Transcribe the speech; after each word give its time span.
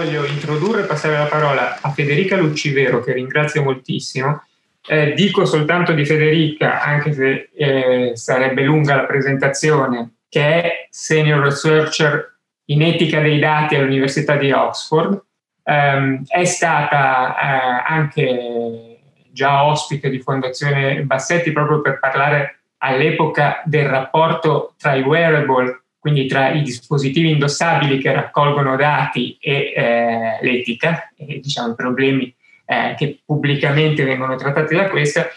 voglio 0.00 0.24
introdurre 0.24 0.82
e 0.82 0.86
passare 0.86 1.18
la 1.18 1.26
parola 1.26 1.78
a 1.80 1.90
Federica 1.90 2.36
Lucivero, 2.36 3.00
che 3.00 3.12
ringrazio 3.12 3.62
moltissimo. 3.62 4.42
Eh, 4.86 5.12
dico 5.12 5.44
soltanto 5.44 5.92
di 5.92 6.06
Federica, 6.06 6.82
anche 6.82 7.12
se 7.12 7.50
eh, 7.54 8.12
sarebbe 8.14 8.62
lunga 8.62 8.96
la 8.96 9.04
presentazione, 9.04 10.14
che 10.28 10.62
è 10.62 10.86
Senior 10.88 11.42
Researcher 11.42 12.38
in 12.66 12.82
etica 12.82 13.20
dei 13.20 13.38
dati 13.38 13.74
all'Università 13.74 14.36
di 14.36 14.50
Oxford. 14.52 15.22
Um, 15.62 16.24
è 16.26 16.44
stata 16.46 17.36
uh, 17.38 17.92
anche 17.92 18.98
già 19.30 19.64
ospite 19.64 20.08
di 20.08 20.20
Fondazione 20.20 21.02
Bassetti 21.02 21.52
proprio 21.52 21.82
per 21.82 21.98
parlare 22.00 22.60
all'epoca 22.78 23.60
del 23.66 23.86
rapporto 23.86 24.74
tra 24.78 24.94
i 24.94 25.02
wearable, 25.02 25.82
quindi 26.00 26.26
tra 26.26 26.50
i 26.50 26.62
dispositivi 26.62 27.30
indossabili 27.30 27.98
che 27.98 28.12
raccolgono 28.12 28.74
dati 28.74 29.36
e 29.38 29.72
eh, 29.76 30.38
l'etica, 30.40 31.10
e 31.14 31.40
diciamo 31.40 31.72
i 31.72 31.76
problemi 31.76 32.34
eh, 32.64 32.94
che 32.96 33.20
pubblicamente 33.24 34.02
vengono 34.02 34.34
trattati 34.36 34.74
da 34.74 34.88
questa. 34.88 35.28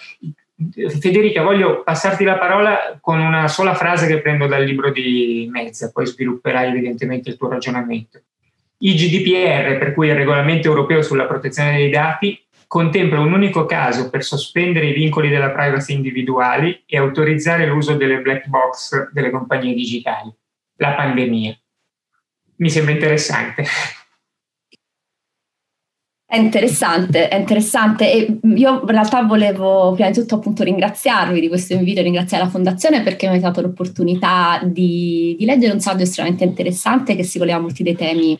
Federica, 1.00 1.44
voglio 1.44 1.84
passarti 1.84 2.24
la 2.24 2.38
parola 2.38 2.98
con 3.02 3.20
una 3.20 3.50
sola 3.50 3.76
frase 3.76 4.08
che 4.08 4.22
prendo 4.22 4.48
dal 4.48 4.64
libro 4.64 4.92
di 4.92 5.50
Mezza, 5.52 5.92
poi 5.92 6.06
svilupperai 6.06 6.70
evidentemente 6.70 7.30
il 7.30 7.38
tuo 7.38 7.50
ragionamento. 7.50 8.22
Il 8.78 8.96
GDPR, 8.96 9.78
per 9.78 9.94
cui 9.94 10.08
il 10.08 10.16
regolamento 10.16 10.70
europeo 10.70 11.02
sulla 11.02 11.26
protezione 11.26 11.76
dei 11.76 11.90
dati, 11.90 12.42
contempla 12.68 13.20
un 13.20 13.34
unico 13.34 13.66
caso 13.66 14.10
per 14.10 14.24
sospendere 14.24 14.88
i 14.88 14.94
vincoli 14.94 15.30
della 15.30 15.52
privacy 15.52 15.94
individuali 15.94 16.84
e 16.86 16.98
autorizzare 16.98 17.68
l'uso 17.68 17.96
delle 17.96 18.20
black 18.20 18.48
box 18.48 19.12
delle 19.12 19.30
compagnie 19.30 19.74
digitali, 19.74 20.34
la 20.84 20.94
pandemia. 20.96 21.58
Mi 22.58 22.70
sembra 22.70 22.94
interessante. 22.94 23.66
È 26.26 26.38
interessante, 26.38 27.28
è 27.28 27.36
interessante 27.36 28.12
e 28.12 28.40
io 28.56 28.82
in 28.82 28.88
realtà 28.88 29.22
volevo 29.22 29.92
prima 29.94 30.10
di 30.10 30.20
tutto 30.20 30.36
appunto 30.36 30.64
ringraziarvi 30.64 31.40
di 31.40 31.48
questo 31.48 31.74
invito, 31.74 32.02
ringraziare 32.02 32.44
la 32.44 32.50
Fondazione 32.50 33.04
perché 33.04 33.30
mi 33.30 33.38
ha 33.38 33.40
dato 33.40 33.62
l'opportunità 33.62 34.60
di, 34.64 35.36
di 35.38 35.46
leggere 35.46 35.74
un 35.74 35.80
saggio 35.80 36.02
estremamente 36.02 36.44
interessante 36.44 37.16
che 37.16 37.24
si 37.24 37.38
voleva 37.38 37.60
molti 37.60 37.84
dei 37.84 37.96
temi 37.96 38.38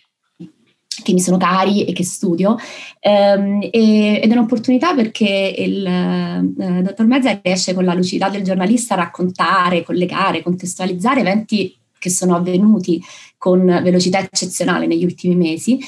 che 1.04 1.14
mi 1.14 1.20
sono 1.20 1.38
cari 1.38 1.86
e 1.86 1.94
che 1.94 2.04
studio 2.04 2.56
um, 3.02 3.60
e, 3.62 4.22
ed 4.24 4.30
è 4.30 4.34
un'opportunità 4.34 4.94
perché 4.94 5.54
il 5.58 5.86
uh, 5.86 6.82
dottor 6.82 7.06
Mezza 7.06 7.40
riesce 7.42 7.74
con 7.74 7.84
la 7.86 7.94
lucidità 7.94 8.30
del 8.30 8.44
giornalista 8.44 8.94
a 8.96 8.98
raccontare, 8.98 9.84
collegare, 9.84 10.42
contestualizzare 10.42 11.20
eventi 11.20 11.76
che 12.04 12.10
sono 12.10 12.36
avvenuti 12.36 13.02
con 13.38 13.66
velocità 13.66 14.20
eccezionale 14.20 14.88
negli 14.88 15.06
ultimi 15.06 15.36
mesi 15.36 15.80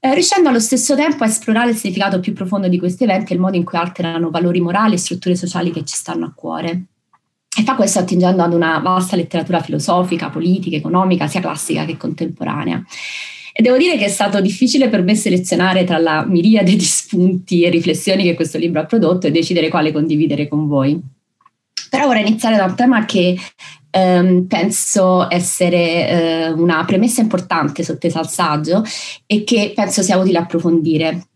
eh, 0.00 0.14
riuscendo 0.14 0.48
allo 0.48 0.60
stesso 0.60 0.94
tempo 0.94 1.24
a 1.24 1.26
esplorare 1.26 1.70
il 1.70 1.76
significato 1.76 2.20
più 2.20 2.32
profondo 2.32 2.68
di 2.68 2.78
questi 2.78 3.02
eventi 3.02 3.32
e 3.32 3.34
il 3.34 3.40
modo 3.40 3.56
in 3.56 3.64
cui 3.64 3.76
alterano 3.78 4.30
valori 4.30 4.60
morali 4.60 4.94
e 4.94 4.98
strutture 4.98 5.34
sociali 5.34 5.72
che 5.72 5.84
ci 5.84 5.96
stanno 5.96 6.26
a 6.26 6.32
cuore. 6.34 6.84
E 7.58 7.62
fa 7.64 7.74
questo 7.74 7.98
attingendo 7.98 8.42
ad 8.42 8.54
una 8.54 8.78
vasta 8.78 9.16
letteratura 9.16 9.60
filosofica, 9.60 10.30
politica, 10.30 10.76
economica, 10.76 11.26
sia 11.26 11.40
classica 11.40 11.84
che 11.84 11.96
contemporanea. 11.96 12.82
E 13.52 13.60
devo 13.60 13.76
dire 13.76 13.96
che 13.96 14.04
è 14.04 14.08
stato 14.08 14.40
difficile 14.40 14.88
per 14.88 15.02
me 15.02 15.16
selezionare 15.16 15.82
tra 15.82 15.98
la 15.98 16.24
miriade 16.24 16.76
di 16.76 16.84
spunti 16.84 17.64
e 17.64 17.70
riflessioni 17.70 18.22
che 18.22 18.34
questo 18.34 18.56
libro 18.56 18.80
ha 18.80 18.86
prodotto 18.86 19.26
e 19.26 19.32
decidere 19.32 19.68
quale 19.68 19.90
condividere 19.90 20.46
con 20.46 20.68
voi. 20.68 21.00
Però 21.90 22.06
vorrei 22.06 22.24
iniziare 22.24 22.56
da 22.56 22.66
un 22.66 22.76
tema 22.76 23.04
che 23.04 23.36
ehm, 23.90 24.46
penso 24.46 25.30
essere 25.30 26.08
eh, 26.08 26.50
una 26.50 26.84
premessa 26.84 27.20
importante 27.20 27.82
sottesa 27.82 28.18
al 28.18 28.28
saggio 28.28 28.82
e 29.26 29.44
che 29.44 29.72
penso 29.74 30.02
sia 30.02 30.18
utile 30.18 30.38
approfondire. 30.38 31.26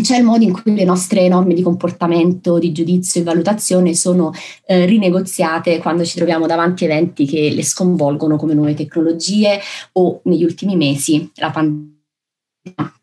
C'è 0.00 0.16
il 0.16 0.24
modo 0.24 0.42
in 0.42 0.52
cui 0.52 0.74
le 0.74 0.84
nostre 0.84 1.28
norme 1.28 1.52
di 1.52 1.60
comportamento, 1.60 2.58
di 2.58 2.72
giudizio 2.72 3.20
e 3.20 3.24
valutazione 3.24 3.94
sono 3.94 4.32
eh, 4.64 4.86
rinegoziate 4.86 5.78
quando 5.78 6.04
ci 6.04 6.16
troviamo 6.16 6.46
davanti 6.46 6.84
a 6.84 6.86
eventi 6.88 7.26
che 7.26 7.50
le 7.50 7.62
sconvolgono 7.62 8.36
come 8.36 8.54
nuove 8.54 8.74
tecnologie 8.74 9.60
o 9.92 10.20
negli 10.24 10.44
ultimi 10.44 10.76
mesi 10.76 11.30
la 11.34 11.50
pandemia 11.50 13.01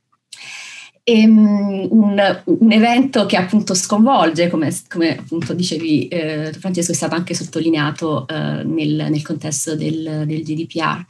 um, 1.11 1.87
un, 1.89 2.41
un, 2.43 2.71
evento 2.71 3.25
che 3.25 3.37
appunto 3.37 3.73
sconvolge, 3.73 4.47
come, 4.49 4.73
come 4.87 5.17
appunto 5.17 5.53
dicevi 5.53 6.07
eh, 6.07 6.53
Francesco, 6.53 6.91
è 6.91 6.95
stato 6.95 7.15
anche 7.15 7.33
sottolineato 7.33 8.27
eh, 8.27 8.63
nel, 8.63 9.07
nel, 9.09 9.21
contesto 9.21 9.75
del, 9.75 10.23
del 10.25 10.43
GDPR. 10.43 11.05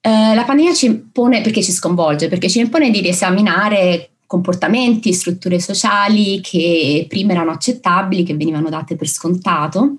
Eh, 0.00 0.34
la 0.34 0.44
pandemia 0.44 0.74
ci 0.74 0.86
impone, 0.86 1.40
perché 1.40 1.62
ci 1.62 1.72
sconvolge? 1.72 2.28
Perché 2.28 2.48
ci 2.48 2.60
impone 2.60 2.90
di 2.90 3.00
riesaminare 3.00 4.10
comportamenti, 4.26 5.12
strutture 5.12 5.60
sociali 5.60 6.40
che 6.40 7.06
prima 7.08 7.32
erano 7.32 7.52
accettabili, 7.52 8.22
che 8.22 8.36
venivano 8.36 8.68
date 8.68 8.96
per 8.96 9.08
scontato 9.08 9.96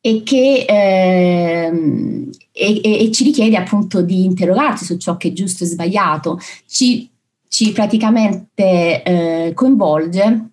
e 0.00 0.22
che 0.22 0.64
ehm, 0.68 2.30
e, 2.52 2.80
e, 2.82 3.10
ci 3.10 3.24
richiede 3.24 3.56
appunto 3.56 4.02
di 4.02 4.24
interrogarsi 4.24 4.84
su 4.84 4.96
ciò 4.96 5.16
che 5.16 5.28
è 5.28 5.32
giusto 5.32 5.64
e 5.64 5.66
sbagliato, 5.66 6.40
ci 6.66 7.08
ci 7.48 7.72
praticamente 7.72 9.02
eh, 9.02 9.52
coinvolge 9.54 10.48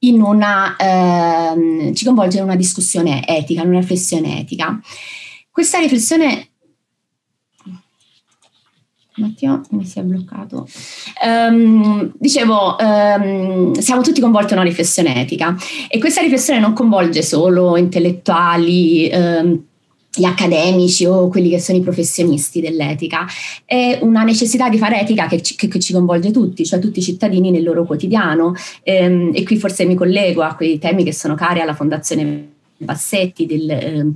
in 0.00 0.22
una, 0.22 0.76
eh, 0.76 1.92
ci 1.94 2.04
coinvolge 2.04 2.38
in 2.38 2.44
una 2.44 2.56
discussione 2.56 3.26
etica, 3.26 3.62
in 3.62 3.68
una 3.68 3.80
riflessione 3.80 4.40
etica. 4.40 4.80
Questa 5.50 5.78
riflessione 5.78 6.50
un 9.20 9.24
attimo, 9.24 9.60
mi 9.70 9.84
si 9.84 9.98
è 9.98 10.02
bloccato. 10.02 10.66
Um, 11.24 12.12
dicevo, 12.18 12.76
um, 12.78 13.72
siamo 13.74 14.02
tutti 14.02 14.20
coinvolti 14.20 14.52
in 14.52 14.58
una 14.58 14.68
riflessione 14.68 15.20
etica 15.20 15.54
e 15.88 15.98
questa 15.98 16.22
riflessione 16.22 16.60
non 16.60 16.72
coinvolge 16.72 17.22
solo 17.22 17.76
intellettuali, 17.76 19.10
um, 19.12 19.64
gli 20.12 20.24
accademici 20.24 21.04
o 21.04 21.28
quelli 21.28 21.50
che 21.50 21.60
sono 21.60 21.78
i 21.78 21.82
professionisti 21.82 22.60
dell'etica, 22.60 23.26
è 23.64 23.98
una 24.02 24.24
necessità 24.24 24.68
di 24.68 24.78
fare 24.78 25.00
etica 25.00 25.26
che 25.26 25.40
ci, 25.40 25.54
che 25.54 25.78
ci 25.78 25.92
coinvolge 25.92 26.30
tutti, 26.30 26.64
cioè 26.64 26.80
tutti 26.80 26.98
i 26.98 27.02
cittadini 27.02 27.50
nel 27.50 27.62
loro 27.62 27.84
quotidiano. 27.84 28.54
Ehm, 28.82 29.30
e 29.32 29.44
qui 29.44 29.56
forse 29.56 29.84
mi 29.84 29.94
collego 29.94 30.42
a 30.42 30.54
quei 30.54 30.78
temi 30.78 31.04
che 31.04 31.12
sono 31.12 31.34
cari 31.34 31.60
alla 31.60 31.74
Fondazione 31.74 32.48
Bassetti 32.76 33.46
del... 33.46 33.70
Eh, 33.70 34.06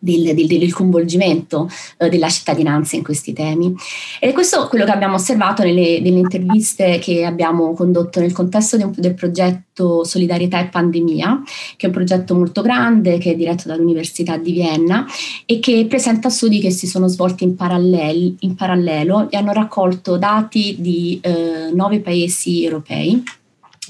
del, 0.00 0.34
del, 0.34 0.46
del 0.46 0.72
coinvolgimento 0.72 1.70
eh, 1.98 2.08
della 2.08 2.28
cittadinanza 2.28 2.96
in 2.96 3.02
questi 3.02 3.32
temi. 3.32 3.74
Ed 4.18 4.30
è 4.30 4.32
questo 4.32 4.66
quello 4.66 4.84
che 4.84 4.90
abbiamo 4.90 5.14
osservato 5.14 5.62
nelle, 5.62 6.00
nelle 6.00 6.18
interviste 6.18 6.98
che 6.98 7.24
abbiamo 7.24 7.74
condotto 7.74 8.18
nel 8.18 8.32
contesto 8.32 8.76
un, 8.76 8.92
del 8.96 9.14
progetto 9.14 10.04
Solidarietà 10.04 10.60
e 10.60 10.68
Pandemia, 10.68 11.42
che 11.76 11.86
è 11.86 11.88
un 11.88 11.94
progetto 11.94 12.34
molto 12.34 12.62
grande, 12.62 13.18
che 13.18 13.32
è 13.32 13.36
diretto 13.36 13.68
dall'Università 13.68 14.36
di 14.36 14.52
Vienna 14.52 15.06
e 15.44 15.60
che 15.60 15.86
presenta 15.88 16.30
studi 16.30 16.60
che 16.60 16.70
si 16.70 16.86
sono 16.86 17.06
svolti 17.06 17.44
in, 17.44 17.54
parallel, 17.54 18.36
in 18.40 18.54
parallelo 18.54 19.30
e 19.30 19.36
hanno 19.36 19.52
raccolto 19.52 20.16
dati 20.16 20.76
di 20.78 21.18
eh, 21.22 21.70
nove 21.72 22.00
paesi 22.00 22.64
europei 22.64 23.22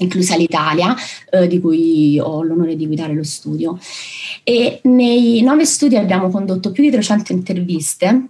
inclusa 0.03 0.35
l'Italia, 0.35 0.95
eh, 1.29 1.47
di 1.47 1.59
cui 1.59 2.19
ho 2.19 2.43
l'onore 2.43 2.75
di 2.75 2.87
guidare 2.87 3.13
lo 3.13 3.23
studio. 3.23 3.77
E 4.43 4.79
nei 4.83 5.41
nove 5.41 5.65
studi 5.65 5.97
abbiamo 5.97 6.29
condotto 6.29 6.71
più 6.71 6.83
di 6.83 6.91
300 6.91 7.31
interviste 7.31 8.29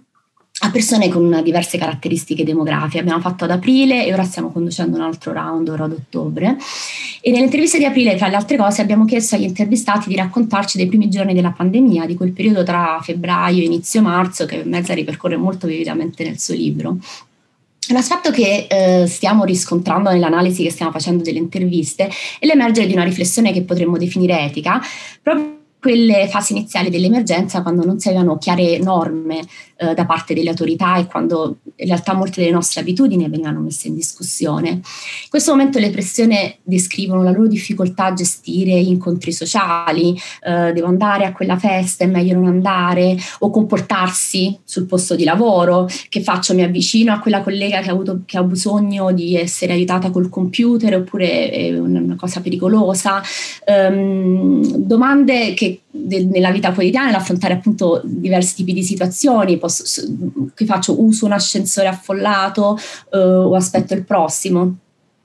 a 0.64 0.70
persone 0.70 1.08
con 1.08 1.40
diverse 1.42 1.76
caratteristiche 1.76 2.44
demografiche. 2.44 3.00
Abbiamo 3.00 3.20
fatto 3.20 3.44
ad 3.44 3.50
aprile 3.50 4.06
e 4.06 4.12
ora 4.12 4.22
stiamo 4.22 4.52
conducendo 4.52 4.96
un 4.96 5.02
altro 5.02 5.32
round, 5.32 5.68
ora 5.68 5.84
ad 5.84 5.92
ottobre. 5.92 6.56
E 7.20 7.30
nelle 7.30 7.44
interviste 7.44 7.78
di 7.78 7.84
aprile, 7.84 8.16
tra 8.16 8.28
le 8.28 8.36
altre 8.36 8.56
cose, 8.56 8.80
abbiamo 8.80 9.04
chiesto 9.04 9.34
agli 9.34 9.42
intervistati 9.42 10.08
di 10.08 10.14
raccontarci 10.14 10.76
dei 10.76 10.86
primi 10.86 11.08
giorni 11.08 11.34
della 11.34 11.50
pandemia, 11.50 12.06
di 12.06 12.14
quel 12.14 12.32
periodo 12.32 12.62
tra 12.62 13.00
febbraio 13.02 13.60
e 13.60 13.64
inizio 13.64 14.02
marzo, 14.02 14.44
che 14.44 14.62
Mezza 14.64 14.94
ripercorre 14.94 15.36
molto 15.36 15.66
vividamente 15.66 16.22
nel 16.22 16.38
suo 16.38 16.54
libro. 16.54 16.98
Un 17.88 17.96
aspetto 17.96 18.30
che 18.30 18.66
eh, 18.68 19.06
stiamo 19.06 19.44
riscontrando 19.44 20.10
nell'analisi 20.10 20.62
che 20.62 20.70
stiamo 20.70 20.92
facendo 20.92 21.22
delle 21.22 21.38
interviste 21.38 22.08
è 22.38 22.46
l'emergere 22.46 22.86
di 22.86 22.92
una 22.92 23.02
riflessione 23.02 23.52
che 23.52 23.62
potremmo 23.62 23.98
definire 23.98 24.40
etica, 24.40 24.80
proprio 25.20 25.61
quelle 25.82 26.28
fasi 26.28 26.52
iniziali 26.52 26.90
dell'emergenza 26.90 27.60
quando 27.60 27.84
non 27.84 27.98
si 27.98 28.06
avevano 28.06 28.38
chiare 28.38 28.78
norme 28.78 29.40
eh, 29.76 29.94
da 29.94 30.06
parte 30.06 30.32
delle 30.32 30.50
autorità 30.50 30.96
e 30.96 31.06
quando 31.06 31.56
in 31.74 31.86
realtà 31.88 32.14
molte 32.14 32.40
delle 32.40 32.52
nostre 32.52 32.80
abitudini 32.80 33.28
venivano 33.28 33.58
messe 33.58 33.88
in 33.88 33.96
discussione. 33.96 34.68
In 34.68 34.80
questo 35.28 35.50
momento 35.50 35.80
le 35.80 35.90
pressioni 35.90 36.56
descrivono 36.62 37.24
la 37.24 37.32
loro 37.32 37.48
difficoltà 37.48 38.04
a 38.04 38.12
gestire 38.12 38.80
gli 38.80 38.90
incontri 38.90 39.32
sociali, 39.32 40.16
eh, 40.44 40.72
devo 40.72 40.86
andare 40.86 41.24
a 41.24 41.32
quella 41.32 41.58
festa, 41.58 42.04
è 42.04 42.06
meglio 42.06 42.34
non 42.34 42.46
andare, 42.46 43.16
o 43.40 43.50
comportarsi 43.50 44.56
sul 44.62 44.86
posto 44.86 45.16
di 45.16 45.24
lavoro, 45.24 45.88
che 46.08 46.22
faccio, 46.22 46.54
mi 46.54 46.62
avvicino 46.62 47.12
a 47.12 47.18
quella 47.18 47.40
collega 47.40 47.80
che 47.80 47.88
ha, 47.88 47.92
avuto, 47.92 48.22
che 48.24 48.38
ha 48.38 48.44
bisogno 48.44 49.10
di 49.10 49.36
essere 49.36 49.72
aiutata 49.72 50.10
col 50.10 50.28
computer 50.28 50.94
oppure 50.94 51.50
è 51.50 51.76
una 51.76 52.14
cosa 52.14 52.40
pericolosa. 52.40 53.20
Um, 53.66 54.76
domande 54.76 55.54
che 55.54 55.71
del, 55.90 56.26
nella 56.26 56.50
vita 56.50 56.72
quotidiana 56.72 57.06
nell'affrontare 57.06 57.54
appunto 57.54 58.00
diversi 58.04 58.56
tipi 58.56 58.72
di 58.72 58.82
situazioni, 58.82 59.58
posso, 59.58 59.84
che 60.54 60.64
faccio? 60.64 61.02
Uso 61.02 61.26
un 61.26 61.32
ascensore 61.32 61.88
affollato 61.88 62.78
eh, 63.12 63.18
o 63.18 63.54
aspetto 63.54 63.94
il 63.94 64.04
prossimo. 64.04 64.76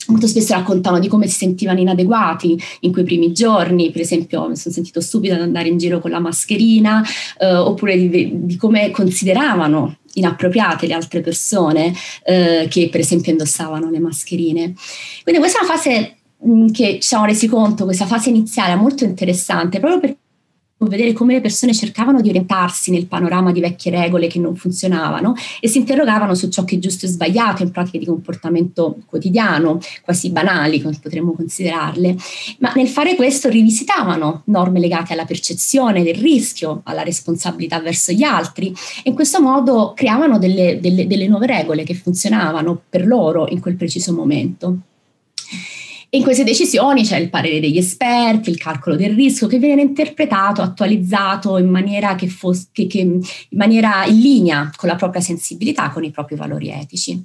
Molto 0.07 0.27
spesso 0.27 0.53
raccontano 0.53 0.99
di 0.99 1.09
come 1.09 1.27
si 1.27 1.35
sentivano 1.35 1.81
inadeguati 1.81 2.57
in 2.81 2.93
quei 2.93 3.03
primi 3.03 3.33
giorni, 3.33 3.91
per 3.91 4.01
esempio 4.01 4.47
mi 4.47 4.55
sono 4.55 4.73
sentito 4.73 5.01
stupida 5.01 5.35
ad 5.35 5.41
andare 5.41 5.67
in 5.67 5.77
giro 5.77 5.99
con 5.99 6.11
la 6.11 6.19
mascherina, 6.19 7.03
eh, 7.37 7.53
oppure 7.53 7.97
di, 7.97 8.31
di, 8.33 8.55
come 8.55 8.89
consideravano 8.91 9.97
inappropriate 10.13 10.87
le 10.87 10.93
altre 10.93 11.19
persone 11.19 11.93
eh, 12.23 12.67
che 12.69 12.87
per 12.89 13.01
esempio 13.01 13.31
indossavano 13.31 13.89
le 13.89 13.99
mascherine. 13.99 14.73
Quindi 15.23 15.41
questa 15.41 15.59
è 15.59 15.63
una 15.63 15.75
fase 15.75 16.17
che 16.71 16.99
ci 17.01 17.07
siamo 17.07 17.25
resi 17.25 17.47
conto, 17.47 17.85
questa 17.85 18.05
fase 18.05 18.29
iniziale 18.29 18.73
è 18.73 18.75
molto 18.75 19.03
interessante, 19.03 19.79
proprio 19.79 19.99
perché 19.99 20.17
vedere 20.85 21.13
come 21.13 21.33
le 21.33 21.41
persone 21.41 21.73
cercavano 21.73 22.21
di 22.21 22.29
orientarsi 22.29 22.91
nel 22.91 23.07
panorama 23.07 23.51
di 23.51 23.59
vecchie 23.59 23.91
regole 23.91 24.27
che 24.27 24.39
non 24.39 24.55
funzionavano 24.55 25.33
e 25.59 25.67
si 25.67 25.79
interrogavano 25.79 26.35
su 26.35 26.49
ciò 26.49 26.63
che 26.63 26.75
è 26.75 26.79
giusto 26.79 27.05
e 27.05 27.09
sbagliato 27.09 27.63
in 27.63 27.71
pratiche 27.71 27.97
di 27.97 28.05
comportamento 28.05 28.97
quotidiano, 29.07 29.79
quasi 30.03 30.29
banali 30.29 30.81
come 30.81 30.97
potremmo 31.01 31.33
considerarle, 31.33 32.15
ma 32.59 32.71
nel 32.75 32.87
fare 32.87 33.15
questo 33.15 33.49
rivisitavano 33.49 34.43
norme 34.45 34.79
legate 34.79 35.13
alla 35.13 35.25
percezione 35.25 36.03
del 36.03 36.15
rischio, 36.15 36.81
alla 36.83 37.01
responsabilità 37.01 37.79
verso 37.79 38.11
gli 38.11 38.23
altri 38.23 38.69
e 39.03 39.09
in 39.09 39.15
questo 39.15 39.41
modo 39.41 39.93
creavano 39.95 40.37
delle, 40.37 40.79
delle, 40.79 41.07
delle 41.07 41.27
nuove 41.27 41.47
regole 41.47 41.83
che 41.83 41.95
funzionavano 41.95 42.79
per 42.87 43.07
loro 43.07 43.47
in 43.49 43.59
quel 43.59 43.75
preciso 43.75 44.13
momento. 44.13 44.77
In 46.09 46.23
queste 46.23 46.45
decisioni 46.45 47.03
c'è 47.03 47.17
il 47.17 47.29
parere 47.29 47.59
degli 47.59 47.77
esperti, 47.77 48.49
il 48.49 48.57
calcolo 48.57 48.95
del 48.95 49.13
rischio 49.13 49.47
che 49.47 49.57
viene 49.57 49.81
interpretato, 49.81 50.61
attualizzato 50.61 51.57
in 51.57 51.67
maniera, 51.67 52.15
che 52.15 52.27
fosse, 52.27 52.67
che, 52.71 52.87
che, 52.87 52.99
in, 52.99 53.21
maniera 53.51 54.05
in 54.05 54.19
linea 54.19 54.71
con 54.75 54.87
la 54.87 54.95
propria 54.95 55.21
sensibilità, 55.21 55.89
con 55.89 56.05
i 56.05 56.11
propri 56.11 56.37
valori 56.37 56.69
etici. 56.69 57.21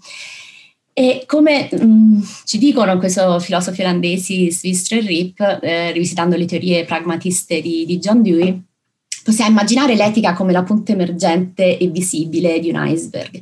E 0.93 1.23
come 1.27 1.69
mh, 1.71 1.85
mm, 1.85 2.21
ci 2.45 2.59
dicono 2.59 2.99
questo 2.99 3.39
filosofo 3.39 3.81
olandesi 3.83 4.51
Swistre 4.51 5.01
Rip, 5.01 5.61
eh, 5.63 5.93
rivisitando 5.93 6.37
le 6.37 6.45
teorie 6.45 6.85
pragmatiste 6.85 7.61
di, 7.61 7.87
di 7.87 7.99
John 7.99 8.21
Dewey, 8.21 8.63
possiamo 9.23 9.51
immaginare 9.51 9.95
l'etica 9.95 10.33
come 10.33 10.51
la 10.51 10.65
punta 10.65 10.91
emergente 10.91 11.79
e 11.79 11.87
visibile 11.87 12.59
di 12.59 12.71
un 12.71 12.85
iceberg 12.85 13.41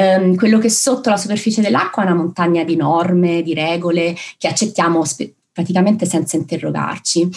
ehm, 0.00 0.34
quello 0.36 0.58
che 0.58 0.68
è 0.68 0.70
sotto 0.70 1.10
la 1.10 1.16
superficie 1.16 1.60
dell'acqua 1.60 2.02
è 2.02 2.06
una 2.06 2.14
montagna 2.14 2.64
di 2.64 2.76
norme, 2.76 3.42
di 3.42 3.54
regole 3.54 4.16
che 4.38 4.48
accettiamo 4.48 5.04
spe- 5.04 5.34
praticamente 5.52 6.06
senza 6.06 6.36
interrogarci. 6.36 7.28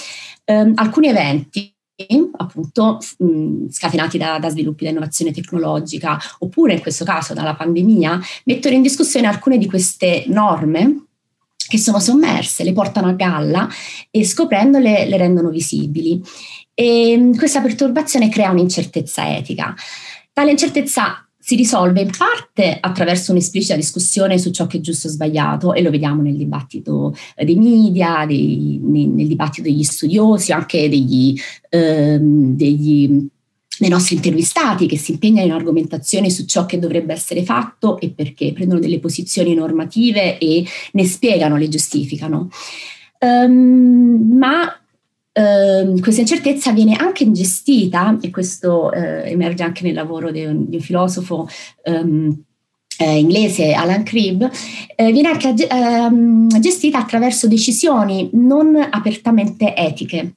Um, 0.45 0.73
alcuni 0.75 1.07
eventi 1.07 1.71
appunto 2.37 2.99
mh, 3.17 3.69
scatenati 3.69 4.17
da, 4.17 4.39
da 4.39 4.49
sviluppi 4.49 4.83
da 4.83 4.89
innovazione 4.89 5.31
tecnologica 5.31 6.19
oppure 6.39 6.73
in 6.73 6.81
questo 6.81 7.05
caso 7.05 7.33
dalla 7.33 7.55
pandemia 7.55 8.19
mettono 8.45 8.75
in 8.75 8.81
discussione 8.81 9.27
alcune 9.27 9.57
di 9.57 9.67
queste 9.67 10.23
norme 10.27 11.05
che 11.55 11.77
sono 11.77 11.99
sommerse, 11.99 12.63
le 12.63 12.73
portano 12.73 13.07
a 13.07 13.13
galla 13.13 13.69
e 14.11 14.25
scoprendole 14.25 15.05
le 15.05 15.17
rendono 15.17 15.49
visibili. 15.49 16.21
E 16.73 17.31
questa 17.37 17.61
perturbazione 17.61 18.29
crea 18.29 18.51
un'incertezza 18.51 19.35
etica. 19.35 19.73
Tale 20.33 20.51
incertezza 20.51 21.22
si 21.45 21.55
risolve 21.55 21.99
in 21.99 22.09
parte 22.17 22.77
attraverso 22.79 23.33
un'esplicita 23.33 23.75
discussione 23.75 24.37
su 24.37 24.49
ciò 24.51 24.65
che 24.65 24.77
è 24.77 24.79
giusto 24.79 25.07
o 25.07 25.11
sbagliato 25.11 25.73
e 25.73 25.81
lo 25.81 25.89
vediamo 25.89 26.21
nel 26.21 26.37
dibattito 26.37 27.13
dei 27.35 27.57
media, 27.57 28.25
dei, 28.25 28.79
nel 28.81 29.27
dibattito 29.27 29.67
degli 29.67 29.83
studiosi, 29.83 30.53
anche 30.53 30.87
degli, 30.87 31.37
ehm, 31.67 32.55
degli 32.55 33.27
dei 33.77 33.89
nostri 33.89 34.15
intervistati 34.15 34.85
che 34.85 34.97
si 34.97 35.13
impegnano 35.13 35.47
in 35.47 35.51
argomentazioni 35.51 36.31
su 36.31 36.45
ciò 36.45 36.65
che 36.65 36.79
dovrebbe 36.79 37.11
essere 37.11 37.43
fatto 37.43 37.99
e 37.99 38.11
perché 38.11 38.53
prendono 38.53 38.79
delle 38.79 38.99
posizioni 38.99 39.53
normative 39.53 40.37
e 40.37 40.63
ne 40.93 41.05
spiegano, 41.05 41.57
le 41.57 41.67
giustificano. 41.67 42.49
Um, 43.19 44.37
ma 44.37 44.82
Uh, 45.35 45.99
questa 45.99 46.21
incertezza 46.21 46.71
viene 46.73 46.95
anche 46.95 47.23
ingestita, 47.23 48.17
e 48.21 48.29
questo 48.29 48.91
uh, 48.93 49.25
emerge 49.25 49.63
anche 49.63 49.83
nel 49.83 49.95
lavoro 49.95 50.29
di 50.29 50.45
un, 50.45 50.69
di 50.69 50.75
un 50.75 50.81
filosofo 50.81 51.47
um, 51.85 52.43
eh, 52.97 53.17
inglese, 53.17 53.73
Alan 53.73 54.03
Cribb, 54.03 54.43
eh, 54.95 55.11
viene 55.11 55.29
anche 55.29 55.49
uh, 55.49 56.59
gestita 56.59 56.99
attraverso 56.99 57.47
decisioni 57.47 58.29
non 58.33 58.75
apertamente 58.75 59.75
etiche, 59.75 60.33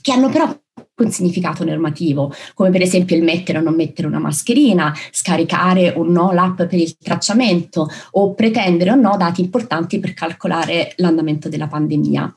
che 0.00 0.12
hanno 0.12 0.30
però 0.30 0.58
un 0.96 1.10
significato 1.10 1.64
normativo, 1.64 2.32
come 2.54 2.70
per 2.70 2.80
esempio 2.80 3.16
il 3.16 3.22
mettere 3.22 3.58
o 3.58 3.62
non 3.62 3.74
mettere 3.74 4.06
una 4.06 4.20
mascherina, 4.20 4.94
scaricare 5.10 5.92
o 5.96 6.04
no 6.04 6.32
l'app 6.32 6.62
per 6.62 6.78
il 6.78 6.96
tracciamento 6.96 7.88
o 8.12 8.32
pretendere 8.32 8.92
o 8.92 8.94
no 8.94 9.16
dati 9.16 9.40
importanti 9.40 9.98
per 9.98 10.14
calcolare 10.14 10.92
l'andamento 10.96 11.48
della 11.48 11.66
pandemia. 11.66 12.32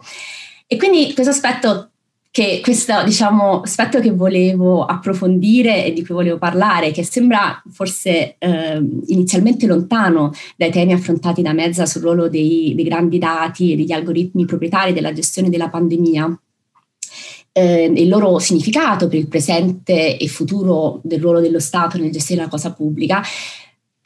E 0.67 0.75
quindi 0.75 1.13
questo 1.13 1.31
aspetto 1.31 1.91
che 2.29 2.59
questo 2.61 3.03
diciamo, 3.03 3.61
aspetto 3.61 3.99
che 3.99 4.11
volevo 4.11 4.85
approfondire 4.85 5.85
e 5.85 5.93
di 5.93 6.05
cui 6.05 6.13
volevo 6.13 6.37
parlare, 6.37 6.91
che 6.91 7.03
sembra 7.03 7.59
forse 7.71 8.35
eh, 8.37 8.79
inizialmente 9.07 9.65
lontano 9.65 10.31
dai 10.55 10.69
temi 10.69 10.93
affrontati 10.93 11.41
da 11.41 11.53
Mezza 11.53 11.87
sul 11.87 12.01
ruolo 12.01 12.29
dei, 12.29 12.73
dei 12.75 12.83
grandi 12.83 13.17
dati 13.17 13.71
e 13.71 13.75
degli 13.75 13.91
algoritmi 13.91 14.45
proprietari 14.45 14.93
della 14.93 15.13
gestione 15.13 15.49
della 15.49 15.69
pandemia, 15.69 16.39
eh, 17.53 17.85
il 17.85 18.07
loro 18.07 18.37
significato 18.37 19.07
per 19.07 19.17
il 19.17 19.27
presente 19.27 20.17
e 20.17 20.27
futuro 20.27 20.99
del 21.03 21.19
ruolo 21.19 21.39
dello 21.39 21.59
Stato 21.59 21.97
nel 21.97 22.11
gestire 22.11 22.41
la 22.41 22.49
cosa 22.49 22.71
pubblica, 22.71 23.23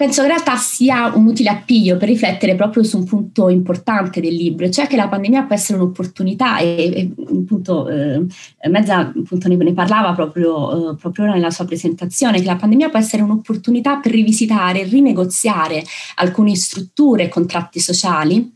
penso 0.01 0.21
in 0.21 0.29
realtà 0.29 0.55
sia 0.55 1.11
un 1.13 1.27
utile 1.27 1.49
appiglio 1.49 1.95
per 1.95 2.07
riflettere 2.07 2.55
proprio 2.55 2.81
su 2.81 2.97
un 2.97 3.03
punto 3.03 3.49
importante 3.49 4.19
del 4.19 4.33
libro, 4.33 4.67
cioè 4.71 4.87
che 4.87 4.95
la 4.95 5.07
pandemia 5.07 5.43
può 5.43 5.53
essere 5.53 5.77
un'opportunità 5.77 6.57
e, 6.57 6.91
e 6.91 7.11
appunto 7.37 7.87
eh, 7.87 8.25
Mezza 8.67 8.97
appunto 8.97 9.47
ne, 9.47 9.55
ne 9.57 9.73
parlava 9.73 10.13
proprio, 10.13 10.93
eh, 10.93 10.95
proprio 10.95 11.25
nella 11.25 11.51
sua 11.51 11.65
presentazione, 11.65 12.39
che 12.39 12.47
la 12.47 12.55
pandemia 12.55 12.89
può 12.89 12.97
essere 12.97 13.21
un'opportunità 13.21 13.97
per 13.97 14.11
rivisitare, 14.13 14.85
rinegoziare 14.85 15.83
alcune 16.15 16.55
strutture 16.55 17.25
e 17.25 17.29
contratti 17.29 17.79
sociali 17.79 18.55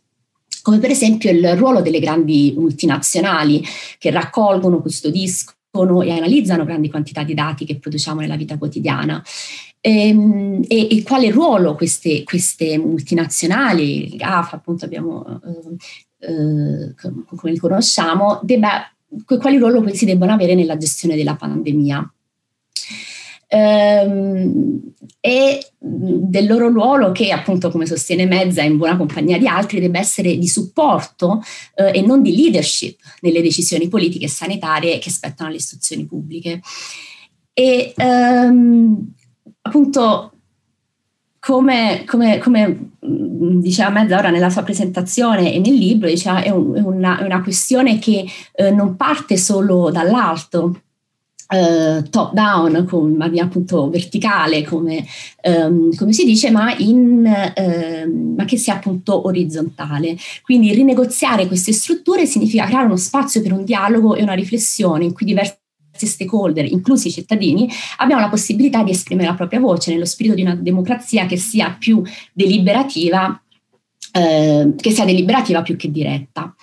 come 0.64 0.80
per 0.80 0.90
esempio 0.90 1.30
il 1.30 1.56
ruolo 1.56 1.82
delle 1.82 2.00
grandi 2.00 2.56
multinazionali 2.58 3.64
che 4.00 4.10
raccolgono, 4.10 4.82
custodiscono 4.82 6.02
e 6.02 6.10
analizzano 6.10 6.66
grandi 6.66 6.90
quantità 6.90 7.22
di 7.22 7.36
dati 7.36 7.66
che 7.66 7.78
produciamo 7.78 8.22
nella 8.22 8.36
vita 8.36 8.58
quotidiana 8.58 9.24
Ehm, 9.88 10.64
e, 10.68 10.88
e, 10.90 11.04
quale 11.04 11.30
ruolo 11.30 11.76
queste, 11.76 12.24
queste 12.24 12.76
multinazionali, 12.80 14.16
GAF 14.16 14.54
appunto 14.54 14.84
abbiamo, 14.84 15.24
eh, 15.44 16.28
eh, 16.28 16.96
come 17.36 17.52
li 17.52 17.60
conosciamo, 17.60 18.40
debba, 18.42 18.92
quali 19.40 19.60
ruolo 19.60 19.84
questi 19.84 20.06
debbano 20.06 20.34
avere 20.34 20.56
nella 20.56 20.76
gestione 20.76 21.16
della 21.16 21.36
pandemia. 21.36 22.12
Ehm, 23.48 24.92
e 25.20 25.68
del 25.78 26.48
loro 26.48 26.70
ruolo 26.70 27.12
che 27.12 27.32
appunto 27.32 27.70
come 27.70 27.86
sostiene 27.86 28.26
Mezza 28.26 28.64
in 28.64 28.78
buona 28.78 28.98
compagnia 28.98 29.38
di 29.38 29.46
altri 29.46 29.80
debba 29.80 30.00
essere 30.00 30.36
di 30.36 30.48
supporto 30.48 31.44
eh, 31.76 32.00
e 32.00 32.02
non 32.02 32.24
di 32.24 32.36
leadership 32.36 32.98
nelle 33.22 33.44
decisioni 33.44 33.88
politiche 33.88 34.26
e 34.26 34.30
sanitarie 34.30 34.98
che 34.98 35.12
spettano 35.12 35.50
alle 35.50 35.60
istituzioni 35.60 36.08
pubbliche. 36.08 36.60
E 37.54 37.94
ehm, 37.96 39.14
appunto 39.68 40.32
come, 41.40 42.04
come, 42.08 42.40
come, 42.40 42.92
mm, 43.06 43.60
diceva 43.60 43.90
Mezz'ora 43.90 44.32
nella 44.32 44.50
sua 44.50 44.64
presentazione 44.64 45.54
e 45.54 45.60
nel 45.60 45.76
libro, 45.76 46.08
diceva, 46.08 46.42
è, 46.42 46.50
un, 46.50 46.74
è, 46.76 46.80
una, 46.80 47.20
è 47.20 47.24
una, 47.24 47.44
questione 47.44 48.00
che 48.00 48.26
eh, 48.54 48.72
non 48.72 48.96
parte 48.96 49.38
solo 49.38 49.92
dall'alto, 49.92 50.82
eh, 51.48 52.04
top 52.10 52.34
down, 52.34 52.86
con, 52.86 53.14
ma 53.14 53.30
appunto 53.40 53.90
verticale, 53.92 54.64
come, 54.64 55.06
ehm, 55.42 55.96
come 55.96 56.14
si 56.14 56.26
dice, 56.26 56.50
ma, 56.50 56.74
in, 56.78 57.26
eh, 57.28 58.08
ma, 58.08 58.46
che 58.46 58.58
sia 58.58 58.76
appunto 58.76 59.28
orizzontale. 59.28 60.18
Quindi 60.42 60.74
rinegoziare 60.74 61.46
queste 61.46 61.74
strutture 61.74 62.26
significa 62.26 62.66
creare 62.66 62.86
uno 62.86 62.98
spazio 62.98 63.44
per 63.44 63.54
un 63.54 63.64
dialogo 63.64 64.16
e 64.16 64.24
una 64.24 64.34
riflessione 64.34 65.04
in 65.04 65.14
cui 65.14 65.28
diversi 65.96 66.06
stakeholder, 66.06 66.66
inclusi 66.66 67.08
i 67.08 67.12
cittadini, 67.12 67.70
abbiamo 67.98 68.22
la 68.22 68.30
possibilità 68.30 68.84
di 68.84 68.92
esprimere 68.92 69.30
la 69.30 69.36
propria 69.36 69.60
voce 69.60 69.92
nello 69.92 70.06
spirito 70.06 70.36
di 70.36 70.42
una 70.42 70.56
democrazia 70.56 71.26
che 71.26 71.38
sia 71.38 71.76
più 71.78 72.04
deliberativa, 72.34 73.42
eh, 74.12 74.74
che 74.76 74.92
sia 74.92 75.06
deliberativa 75.06 75.62
più 75.62 75.76
che 75.76 75.90
diretta. 75.90 76.54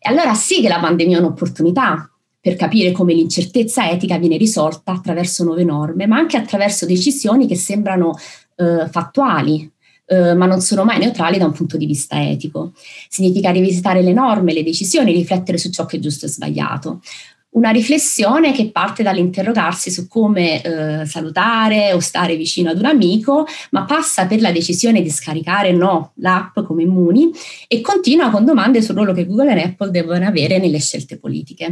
E 0.00 0.10
allora 0.10 0.34
sì 0.34 0.60
che 0.60 0.68
la 0.68 0.80
pandemia 0.80 1.16
è 1.16 1.20
un'opportunità 1.20 2.10
per 2.40 2.56
capire 2.56 2.92
come 2.92 3.14
l'incertezza 3.14 3.88
etica 3.90 4.18
viene 4.18 4.36
risolta 4.36 4.92
attraverso 4.92 5.44
nuove 5.44 5.64
norme, 5.64 6.06
ma 6.06 6.16
anche 6.18 6.36
attraverso 6.36 6.86
decisioni 6.86 7.46
che 7.46 7.56
sembrano 7.56 8.16
eh, 8.56 8.88
fattuali, 8.90 9.70
Uh, 10.10 10.34
ma 10.34 10.46
non 10.46 10.62
sono 10.62 10.84
mai 10.84 10.98
neutrali 10.98 11.36
da 11.36 11.44
un 11.44 11.52
punto 11.52 11.76
di 11.76 11.84
vista 11.84 12.18
etico. 12.26 12.72
Significa 13.10 13.50
rivisitare 13.50 14.00
le 14.00 14.14
norme, 14.14 14.54
le 14.54 14.62
decisioni, 14.62 15.12
riflettere 15.12 15.58
su 15.58 15.68
ciò 15.68 15.84
che 15.84 15.98
è 15.98 16.00
giusto 16.00 16.24
e 16.24 16.30
sbagliato. 16.30 17.02
Una 17.50 17.70
riflessione 17.70 18.52
che 18.52 18.70
parte 18.70 19.02
dall'interrogarsi 19.02 19.90
su 19.90 20.06
come 20.06 20.62
eh, 20.62 21.06
salutare 21.06 21.92
o 21.92 22.00
stare 22.00 22.36
vicino 22.36 22.70
ad 22.70 22.78
un 22.78 22.84
amico, 22.84 23.46
ma 23.70 23.84
passa 23.84 24.26
per 24.26 24.40
la 24.40 24.52
decisione 24.52 25.02
di 25.02 25.10
scaricare 25.10 25.72
o 25.72 25.76
no 25.76 26.12
l'app 26.16 26.60
come 26.60 26.82
immuni 26.82 27.30
e 27.66 27.80
continua 27.80 28.30
con 28.30 28.44
domande 28.44 28.82
sul 28.82 28.94
ruolo 28.94 29.12
che 29.12 29.26
Google 29.26 29.54
e 29.54 29.62
Apple 29.62 29.90
devono 29.90 30.26
avere 30.26 30.58
nelle 30.58 30.78
scelte 30.78 31.18
politiche. 31.18 31.64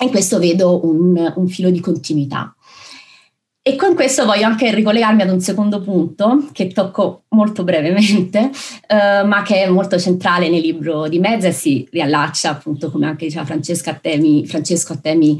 In 0.00 0.10
questo 0.10 0.38
vedo 0.38 0.84
un, 0.86 1.32
un 1.36 1.48
filo 1.48 1.70
di 1.70 1.80
continuità. 1.80 2.54
E 3.64 3.76
con 3.76 3.94
questo 3.94 4.24
voglio 4.24 4.46
anche 4.46 4.74
ricollegarmi 4.74 5.22
ad 5.22 5.30
un 5.30 5.38
secondo 5.38 5.80
punto 5.80 6.48
che 6.50 6.66
tocco 6.66 7.26
molto 7.28 7.62
brevemente, 7.62 8.50
eh, 8.88 9.22
ma 9.22 9.42
che 9.42 9.62
è 9.62 9.68
molto 9.68 10.00
centrale 10.00 10.48
nel 10.48 10.60
libro 10.60 11.06
di 11.06 11.20
Mezza 11.20 11.46
e 11.46 11.52
si 11.52 11.86
riallaccia 11.88 12.50
appunto, 12.50 12.90
come 12.90 13.06
anche 13.06 13.26
diceva 13.26 13.44
Francesca 13.44 13.92
Attemi, 13.92 14.44
Francesco 14.48 14.94
Attemi, 14.94 15.38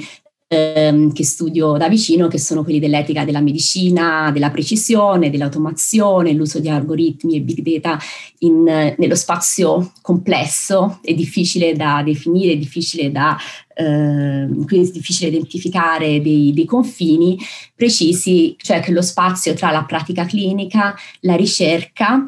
ehm, 0.53 1.13
che 1.13 1.25
studio 1.25 1.79
da 1.79 1.89
vicino, 1.89 2.29
che 2.29 2.39
sono 2.39 2.63
quelli 2.63 2.79
dell'etica 2.79 3.25
della 3.25 3.41
medicina, 3.41 4.31
della 4.33 4.51
precisione, 4.51 5.31
dell'automazione, 5.31 6.33
l'uso 6.33 6.61
di 6.61 6.69
algoritmi 6.69 7.37
e 7.37 7.41
big 7.41 7.61
data 7.63 7.99
in, 8.41 8.95
nello 8.99 9.15
spazio 9.15 9.93
complesso 10.03 10.99
e 11.03 11.15
difficile 11.15 11.75
da 11.75 12.03
definire, 12.05 12.57
difficile 12.57 13.11
da 13.11 13.37
eh, 13.75 14.47
quindi 14.67 14.89
è 14.89 14.93
difficile 14.93 15.31
identificare 15.31 16.21
dei, 16.21 16.53
dei, 16.53 16.67
confini 16.67 17.39
precisi, 17.75 18.55
cioè 18.59 18.81
che 18.81 18.93
lo 18.93 19.01
spazio 19.01 19.55
tra 19.55 19.71
la 19.71 19.85
pratica 19.85 20.27
clinica, 20.27 20.95
la 21.21 21.35
ricerca 21.35 22.25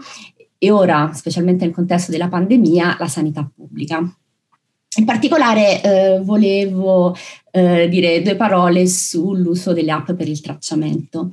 e 0.57 0.71
ora, 0.71 1.13
specialmente 1.13 1.67
nel 1.67 1.75
contesto 1.75 2.11
della 2.11 2.29
pandemia, 2.29 2.97
la 2.99 3.09
sanità 3.09 3.47
pubblica. 3.55 4.03
In 4.97 5.05
particolare 5.05 5.83
eh, 5.83 6.21
volevo 6.21 7.17
eh, 7.51 7.89
dire 7.89 8.23
due 8.23 8.37
parole 8.37 8.87
sull'uso 8.87 9.73
delle 9.73 9.91
app 9.91 10.13
per 10.13 10.29
il 10.29 10.41
tracciamento. 10.41 11.31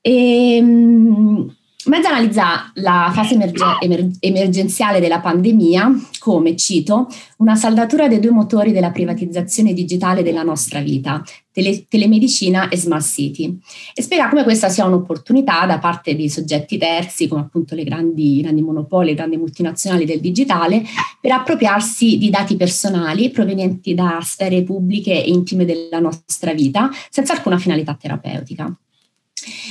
E, 0.00 0.60
mh, 0.60 1.56
Mezza 1.86 2.10
analizza 2.10 2.70
la 2.74 3.10
fase 3.12 3.34
emerge- 3.34 3.78
emer- 3.80 4.16
emergenziale 4.20 5.00
della 5.00 5.18
pandemia 5.18 5.90
come, 6.20 6.54
cito, 6.54 7.08
una 7.38 7.56
saldatura 7.56 8.06
dei 8.06 8.20
due 8.20 8.30
motori 8.30 8.70
della 8.70 8.92
privatizzazione 8.92 9.72
digitale 9.72 10.22
della 10.22 10.44
nostra 10.44 10.80
vita, 10.80 11.24
tele- 11.50 11.86
telemedicina 11.88 12.68
e 12.68 12.76
smart 12.76 13.04
city, 13.04 13.58
e 13.94 14.00
spiega 14.00 14.28
come 14.28 14.44
questa 14.44 14.68
sia 14.68 14.84
un'opportunità 14.84 15.66
da 15.66 15.80
parte 15.80 16.14
di 16.14 16.28
soggetti 16.28 16.78
terzi, 16.78 17.26
come 17.26 17.40
appunto 17.40 17.74
le 17.74 17.82
grandi, 17.82 18.42
grandi 18.42 18.62
monopoli, 18.62 19.08
le 19.08 19.14
grandi 19.14 19.36
multinazionali 19.36 20.04
del 20.04 20.20
digitale, 20.20 20.84
per 21.20 21.32
appropriarsi 21.32 22.16
di 22.16 22.30
dati 22.30 22.54
personali 22.54 23.30
provenienti 23.30 23.92
da 23.94 24.20
sfere 24.22 24.62
pubbliche 24.62 25.24
e 25.24 25.28
intime 25.28 25.64
della 25.64 25.98
nostra 25.98 26.52
vita, 26.52 26.90
senza 27.10 27.32
alcuna 27.32 27.58
finalità 27.58 27.96
terapeutica. 28.00 28.72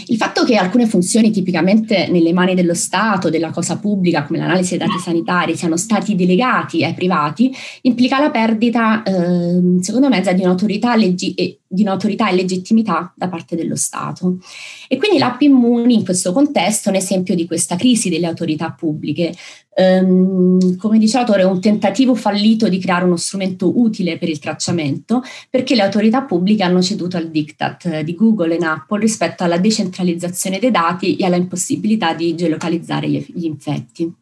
Il 0.07 0.17
fatto 0.17 0.43
che 0.43 0.55
alcune 0.55 0.87
funzioni 0.87 1.31
tipicamente 1.31 2.07
nelle 2.09 2.33
mani 2.33 2.55
dello 2.55 2.73
Stato, 2.73 3.29
della 3.29 3.51
cosa 3.51 3.77
pubblica, 3.77 4.23
come 4.23 4.39
l'analisi 4.39 4.77
dei 4.77 4.87
dati 4.87 4.99
sanitari, 4.99 5.55
siano 5.55 5.77
stati 5.77 6.15
delegati 6.15 6.83
ai 6.83 6.93
privati, 6.93 7.53
implica 7.81 8.19
la 8.19 8.31
perdita, 8.31 9.03
eh, 9.03 9.81
secondo 9.81 10.09
me, 10.09 10.21
di 10.21 10.41
un'autorità, 10.41 10.95
leggi- 10.95 11.59
di 11.71 11.83
un'autorità 11.83 12.29
e 12.29 12.35
legittimità 12.35 13.13
da 13.15 13.29
parte 13.29 13.55
dello 13.55 13.75
Stato. 13.75 14.39
E 14.87 14.97
quindi 14.97 15.17
l'app 15.17 15.39
Immuni 15.41 15.95
in 15.95 16.03
questo 16.03 16.33
contesto 16.33 16.89
è 16.89 16.91
un 16.91 16.97
esempio 16.97 17.33
di 17.33 17.47
questa 17.47 17.77
crisi 17.77 18.09
delle 18.09 18.27
autorità 18.27 18.71
pubbliche, 18.71 19.33
Um, 19.73 20.75
come 20.75 20.99
dice 20.99 21.15
l'autore, 21.15 21.43
è 21.43 21.45
un 21.45 21.61
tentativo 21.61 22.13
fallito 22.13 22.67
di 22.67 22.77
creare 22.77 23.05
uno 23.05 23.15
strumento 23.15 23.79
utile 23.79 24.17
per 24.17 24.27
il 24.27 24.37
tracciamento 24.37 25.23
perché 25.49 25.75
le 25.75 25.83
autorità 25.83 26.23
pubbliche 26.23 26.63
hanno 26.63 26.81
ceduto 26.81 27.15
al 27.15 27.29
diktat 27.29 28.01
di 28.01 28.13
Google 28.13 28.57
e 28.57 28.65
Apple 28.65 28.99
rispetto 28.99 29.45
alla 29.45 29.57
decentralizzazione 29.57 30.59
dei 30.59 30.71
dati 30.71 31.15
e 31.15 31.25
alla 31.25 31.37
impossibilità 31.37 32.13
di 32.13 32.35
geolocalizzare 32.35 33.09
gli, 33.09 33.25
gli 33.33 33.45
infetti. 33.45 34.13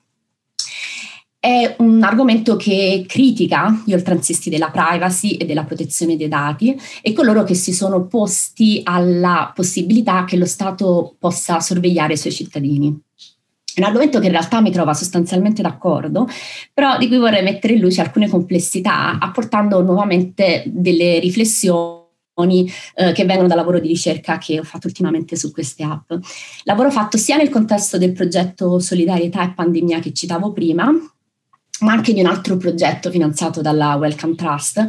È 1.41 1.75
un 1.77 2.03
argomento 2.03 2.57
che 2.57 3.05
critica 3.07 3.81
gli 3.85 3.93
oltranzisti 3.93 4.49
della 4.49 4.71
privacy 4.71 5.35
e 5.35 5.45
della 5.45 5.63
protezione 5.63 6.17
dei 6.17 6.27
dati 6.27 6.77
e 7.01 7.13
coloro 7.13 7.45
che 7.45 7.53
si 7.53 7.71
sono 7.71 7.95
opposti 7.95 8.81
alla 8.83 9.49
possibilità 9.55 10.25
che 10.25 10.35
lo 10.35 10.45
Stato 10.45 11.15
possa 11.17 11.61
sorvegliare 11.61 12.13
i 12.13 12.17
suoi 12.17 12.33
cittadini. 12.33 12.93
È 13.73 13.79
un 13.79 13.85
argomento 13.85 14.19
che 14.19 14.25
in 14.25 14.33
realtà 14.33 14.59
mi 14.59 14.69
trova 14.69 14.93
sostanzialmente 14.93 15.61
d'accordo, 15.61 16.27
però 16.73 16.97
di 16.97 17.07
cui 17.07 17.17
vorrei 17.17 17.41
mettere 17.41 17.75
in 17.75 17.79
luce 17.79 18.01
alcune 18.01 18.27
complessità, 18.27 19.17
apportando 19.17 19.81
nuovamente 19.81 20.63
delle 20.65 21.19
riflessioni 21.19 22.69
eh, 22.95 23.13
che 23.13 23.23
vengono 23.23 23.47
dal 23.47 23.55
lavoro 23.55 23.79
di 23.79 23.87
ricerca 23.87 24.37
che 24.37 24.59
ho 24.59 24.63
fatto 24.63 24.87
ultimamente 24.87 25.37
su 25.37 25.53
queste 25.53 25.83
app. 25.83 26.11
Lavoro 26.63 26.91
fatto 26.91 27.17
sia 27.17 27.37
nel 27.37 27.47
contesto 27.47 27.97
del 27.97 28.11
progetto 28.11 28.79
Solidarietà 28.79 29.45
e 29.45 29.53
Pandemia 29.53 29.99
che 29.99 30.11
citavo 30.11 30.51
prima, 30.51 30.91
ma 31.81 31.93
anche 31.93 32.13
di 32.13 32.19
un 32.19 32.27
altro 32.27 32.57
progetto 32.57 33.09
finanziato 33.09 33.61
dalla 33.61 33.95
Wellcome 33.95 34.35
Trust 34.35 34.85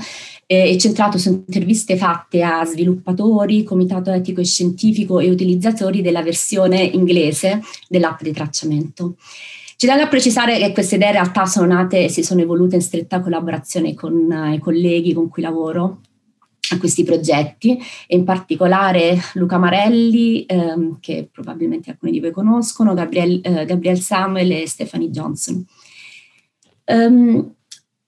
e 0.47 0.77
centrato 0.79 1.17
su 1.17 1.29
interviste 1.29 1.97
fatte 1.97 2.43
a 2.43 2.65
sviluppatori, 2.65 3.63
comitato 3.63 4.11
etico 4.11 4.41
e 4.41 4.45
scientifico 4.45 5.21
e 5.21 5.31
utilizzatori 5.31 6.03
della 6.03 6.23
versione 6.23 6.81
inglese 6.83 7.63
dell'app 7.89 8.23
di 8.23 8.33
tracciamento. 8.33 9.17
Ci 9.77 9.87
tengo 9.87 10.03
a 10.03 10.09
precisare 10.09 10.59
che 10.59 10.73
queste 10.73 10.97
idee 10.97 11.07
in 11.07 11.15
realtà 11.15 11.47
sono 11.47 11.67
nate 11.67 12.05
e 12.05 12.09
si 12.09 12.23
sono 12.23 12.41
evolute 12.41 12.75
in 12.75 12.83
stretta 12.83 13.21
collaborazione 13.21 13.95
con 13.95 14.31
eh, 14.31 14.55
i 14.55 14.59
colleghi 14.59 15.15
con 15.15 15.29
cui 15.29 15.43
lavoro 15.43 16.01
a 16.73 16.79
questi 16.79 17.03
progetti 17.03 17.79
e 18.07 18.17
in 18.17 18.25
particolare 18.25 19.19
Luca 19.35 19.57
Marelli, 19.57 20.45
ehm, 20.45 20.99
che 21.01 21.29
probabilmente 21.33 21.91
alcuni 21.91 22.13
di 22.13 22.21
voi 22.21 22.31
conoscono, 22.31 22.93
Gabriel, 22.93 23.41
eh, 23.43 23.65
Gabriel 23.65 24.01
Samuel 24.01 24.53
e 24.53 24.69
Stephanie 24.69 25.11
Johnson. 25.11 25.65
Um, 26.91 27.55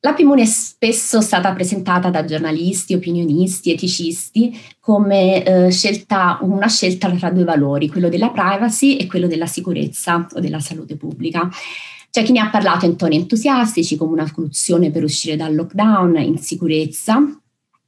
la 0.04 0.14
Pimone 0.14 0.42
è 0.42 0.46
spesso 0.46 1.20
stata 1.20 1.52
presentata 1.52 2.10
da 2.10 2.24
giornalisti, 2.24 2.92
opinionisti, 2.92 3.70
eticisti 3.70 4.60
come 4.80 5.44
eh, 5.44 5.70
scelta, 5.70 6.38
una 6.42 6.66
scelta 6.66 7.08
tra 7.12 7.30
due 7.30 7.44
valori, 7.44 7.88
quello 7.88 8.08
della 8.08 8.30
privacy 8.30 8.96
e 8.96 9.06
quello 9.06 9.28
della 9.28 9.46
sicurezza 9.46 10.26
o 10.32 10.40
della 10.40 10.58
salute 10.58 10.96
pubblica. 10.96 11.48
C'è 12.10 12.24
chi 12.24 12.32
ne 12.32 12.40
ha 12.40 12.50
parlato 12.50 12.84
in 12.84 12.96
toni 12.96 13.14
entusiastici 13.14 13.96
come 13.96 14.12
una 14.12 14.26
soluzione 14.26 14.90
per 14.90 15.04
uscire 15.04 15.36
dal 15.36 15.54
lockdown 15.54 16.16
in 16.16 16.38
sicurezza 16.38 17.22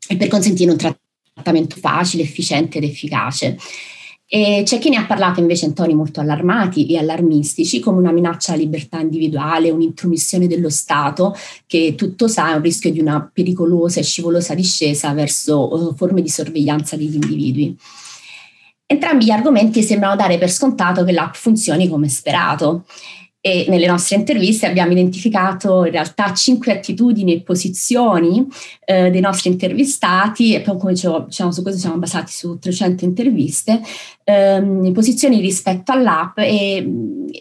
e 0.07 0.17
per 0.17 0.29
consentire 0.29 0.71
un 0.71 0.77
trattamento 0.77 1.75
facile, 1.77 2.23
efficiente 2.23 2.79
ed 2.79 2.85
efficace. 2.85 3.59
E 4.35 4.65
c'è 4.65 4.79
chi 4.81 4.89
ne 4.89 4.97
ha 4.97 5.05
parlato 5.05 5.39
invece 5.39 5.67
in 5.67 5.75
toni 5.75 5.95
molto 5.95 6.19
allarmati 6.19 6.87
e 6.87 6.99
allarmistici, 6.99 7.79
come 7.79 7.99
una 7.99 8.11
minaccia 8.11 8.51
alla 8.51 8.63
libertà 8.63 8.99
individuale, 8.99 9.71
un'intromissione 9.71 10.49
dello 10.49 10.71
Stato, 10.71 11.37
che 11.69 11.95
tutto 11.97 12.27
sa 12.27 12.51
è 12.51 12.55
un 12.55 12.63
rischio 12.63 12.91
di 12.91 12.99
una 12.99 13.31
pericolosa 13.33 14.01
e 14.01 14.03
scivolosa 14.03 14.57
discesa 14.57 15.13
verso 15.13 15.73
uh, 15.73 15.95
forme 15.95 16.21
di 16.21 16.29
sorveglianza 16.29 16.97
degli 16.97 17.15
individui. 17.15 17.79
Entrambi 18.87 19.27
gli 19.27 19.31
argomenti 19.31 19.85
sembrano 19.85 20.17
dare 20.17 20.37
per 20.37 20.51
scontato 20.51 21.05
che 21.05 21.13
l'app 21.13 21.35
funzioni 21.35 21.89
come 21.89 22.09
sperato 22.09 22.87
e 23.47 23.67
nelle 23.69 23.87
nostre 23.87 24.17
interviste 24.17 24.65
abbiamo 24.65 24.93
identificato 24.93 25.85
in 25.85 25.91
realtà 25.91 26.33
cinque 26.33 26.73
attitudini 26.73 27.35
e 27.35 27.43
posizioni 27.43 28.47
eh, 28.87 29.11
dei 29.11 29.21
nostri 29.21 29.51
intervistati 29.51 30.55
e 30.55 30.63
poi 30.63 30.79
come 30.79 30.95
dicevo, 30.95 31.27
diciamo, 31.27 31.53
su 31.53 31.61
questo 31.61 31.79
siamo 31.79 31.99
basati 31.99 32.33
su 32.33 32.59
300 32.59 33.05
interviste, 33.05 33.83
ehm, 34.25 34.91
posizioni 34.95 35.43
rispetto 35.43 35.93
all'app 35.93 36.39
e, 36.39 36.89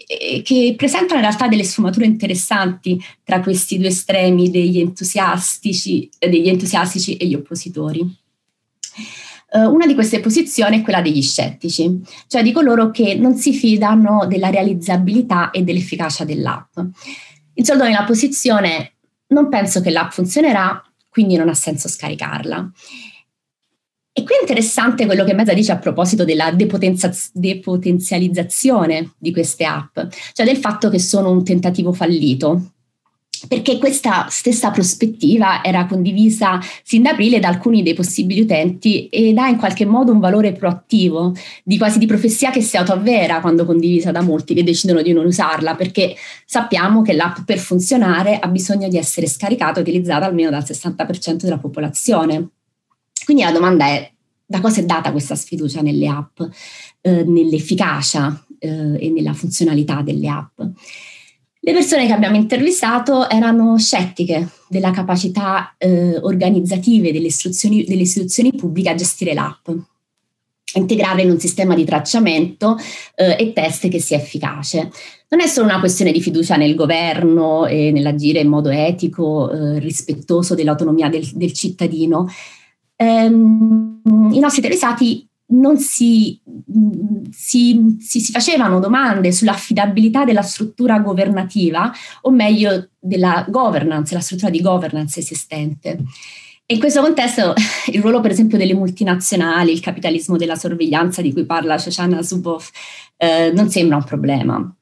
e, 0.06 0.42
che 0.44 0.74
presentano 0.76 1.22
in 1.22 1.26
realtà 1.26 1.48
delle 1.48 1.64
sfumature 1.64 2.06
interessanti 2.06 3.02
tra 3.24 3.40
questi 3.40 3.78
due 3.78 3.88
estremi 3.88 4.52
degli 4.52 4.82
entusiastici, 4.82 6.10
degli 6.20 6.50
entusiastici 6.50 7.16
e 7.16 7.28
gli 7.28 7.34
oppositori. 7.34 8.02
Uh, 9.56 9.72
una 9.72 9.86
di 9.86 9.94
queste 9.94 10.20
posizioni 10.20 10.80
è 10.80 10.82
quella 10.82 11.02
degli 11.02 11.22
scettici, 11.22 12.02
cioè 12.26 12.42
di 12.42 12.52
coloro 12.52 12.90
che 12.90 13.14
non 13.14 13.36
si 13.36 13.54
fidano 13.54 14.26
della 14.28 14.50
realizzabilità 14.50 15.52
e 15.52 15.62
dell'efficacia 15.62 16.26
dell'app. 16.26 16.80
In 17.54 17.64
soldoni 17.64 17.92
la 17.92 18.04
posizione 18.04 18.94
non 19.28 19.50
penso 19.50 19.80
che 19.82 19.92
l'app 19.92 20.10
funzionerà, 20.10 20.84
quindi 21.08 21.36
non 21.36 21.50
ha 21.50 21.54
senso 21.54 21.88
scaricarla. 21.88 22.72
E 24.16 24.24
qui 24.24 24.36
è 24.36 24.42
interessante 24.42 25.06
quello 25.06 25.24
che 25.24 25.34
Mezza 25.34 25.54
dice 25.54 25.72
a 25.72 25.78
proposito 25.78 26.24
della 26.24 26.52
depotenzializzazione 26.52 29.14
di 29.18 29.32
queste 29.32 29.66
app, 29.66 30.00
cioè 30.34 30.46
del 30.46 30.58
fatto 30.58 30.90
che 30.90 31.00
sono 31.00 31.32
un 31.32 31.44
tentativo 31.44 31.94
fallito, 31.94 32.73
perché 33.48 33.78
questa 33.78 34.28
stessa 34.30 34.72
prospettiva 34.72 35.64
era 35.64 35.86
condivisa 35.86 36.60
sin 36.84 37.04
da 37.04 37.12
aprile 37.12 37.40
da 37.40 37.50
alcuni 37.50 37.84
dei 37.84 37.94
possibili 37.94 38.42
utenti 38.42 39.08
ed 39.08 39.38
ha 39.38 39.48
in 39.48 39.58
qualche 39.58 39.86
modo 39.86 40.12
un 40.12 40.20
valore 40.20 40.54
proattivo, 40.54 41.34
di 41.64 41.78
quasi 41.78 42.00
di 42.00 42.06
profezia 42.06 42.52
che 42.52 42.62
si 42.62 42.78
autoavvera 42.78 43.42
quando 43.42 43.66
condivisa 43.66 44.12
da 44.12 44.22
molti 44.22 44.54
che 44.54 44.64
decidono 44.64 45.02
di 45.02 45.14
non 45.14 45.26
usarla, 45.26 45.76
perché 45.76 46.16
sappiamo 46.46 47.02
che 47.02 47.14
l'app 47.14 47.40
per 47.46 47.60
funzionare 47.60 48.40
ha 48.40 48.48
bisogno 48.48 48.88
di 48.88 48.98
essere 48.98 49.28
scaricata 49.28 49.80
e 49.80 49.82
utilizzata 49.82 50.26
almeno 50.26 50.50
dal 50.50 50.64
60% 50.64 51.44
della 51.44 51.58
popolazione. 51.58 52.50
Quindi 53.26 53.44
la 53.44 53.52
domanda 53.52 53.86
è 53.86 54.12
da 54.46 54.60
cosa 54.60 54.82
è 54.82 54.86
data 54.86 55.12
questa 55.12 55.36
sfiducia 55.36 55.82
nelle 55.82 56.08
app, 56.08 56.42
eh, 57.02 57.24
nell'efficacia 57.24 58.46
eh, 58.60 58.98
e 59.00 59.10
nella 59.10 59.34
funzionalità 59.34 60.02
delle 60.02 60.28
app? 60.28 60.62
Le 61.66 61.72
persone 61.72 62.06
che 62.08 62.12
abbiamo 62.12 62.36
intervistato 62.36 63.30
erano 63.30 63.78
scettiche 63.78 64.50
della 64.68 64.92
capacità 64.92 65.76
eh, 65.78 66.18
organizzative 66.18 67.14
delle 67.14 67.28
istituzioni, 67.28 67.86
delle 67.86 68.02
istituzioni 68.02 68.52
pubbliche 68.54 68.90
a 68.90 68.96
gestire 68.96 69.34
l'app, 69.34 69.70
integrare 70.74 71.22
in 71.22 71.30
un 71.30 71.40
sistema 71.40 71.74
di 71.74 71.86
tracciamento 71.86 72.76
eh, 73.16 73.38
e 73.40 73.54
test 73.54 73.88
che 73.88 74.02
sia 74.02 74.18
efficace. 74.18 74.92
Non 75.30 75.40
è 75.40 75.48
solo 75.48 75.68
una 75.68 75.80
questione 75.80 76.12
di 76.12 76.22
fiducia 76.22 76.58
nel 76.58 76.76
governo 76.76 77.66
e 77.66 77.92
nell'agire 77.92 78.42
in 78.42 78.50
modo 78.50 78.70
etico, 78.70 79.50
eh, 79.50 79.80
rispettoso 79.80 80.56
dell'autonomia 80.56 81.08
del, 81.08 81.30
del 81.34 81.54
cittadino. 81.54 82.28
Ehm, 82.98 84.02
I 84.34 84.40
nostri 84.40 84.62
interessati 84.62 85.26
non 85.48 85.78
si, 85.78 86.40
si, 87.32 87.98
si, 88.00 88.20
si, 88.20 88.32
facevano 88.32 88.80
domande 88.80 89.32
sull'affidabilità 89.32 90.24
della 90.24 90.42
struttura 90.42 91.00
governativa, 91.00 91.92
o 92.22 92.32
meglio 92.32 92.90
della 93.00 93.46
governance, 93.50 94.14
la 94.14 94.22
struttura 94.22 94.50
di 94.50 94.62
governance 94.62 95.20
esistente. 95.20 96.00
E 96.66 96.76
in 96.76 96.80
questo 96.80 97.02
contesto 97.02 97.54
il 97.92 98.02
ruolo 98.02 98.22
per 98.22 98.32
esempio 98.32 98.58
delle 98.58 98.74
multinazionali, 98.74 99.72
il 99.72 99.82
capitalismo 99.82 100.38
della 100.38 100.56
sorveglianza 100.56 101.22
di 101.22 101.34
cui 101.34 101.46
parla 101.46 101.78
Shoshana 101.78 102.22
Zuboff, 102.22 102.70
eh, 103.18 103.52
non 103.54 103.70
sembra 103.70 103.98
un 103.98 104.04
problema. 104.04 104.76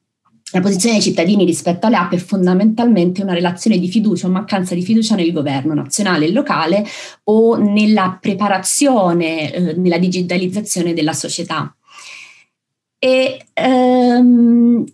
La 0.52 0.60
posizione 0.60 0.96
dei 0.96 1.04
cittadini 1.04 1.46
rispetto 1.46 1.86
alle 1.86 1.96
app 1.96 2.12
è 2.12 2.18
fondamentalmente 2.18 3.22
una 3.22 3.32
relazione 3.32 3.78
di 3.78 3.88
fiducia 3.88 4.26
o 4.26 4.30
mancanza 4.30 4.74
di 4.74 4.82
fiducia 4.82 5.14
nel 5.14 5.32
governo 5.32 5.72
nazionale 5.72 6.26
e 6.26 6.32
locale 6.32 6.84
o 7.24 7.56
nella 7.56 8.18
preparazione, 8.20 9.52
eh, 9.52 9.72
nella 9.74 9.98
digitalizzazione 9.98 10.92
della 10.92 11.14
società. 11.14 11.74
E 12.98 13.46
ehm, 13.54 14.84